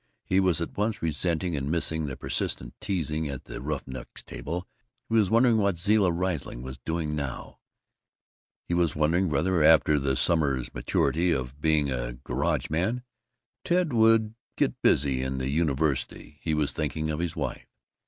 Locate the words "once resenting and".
0.75-1.69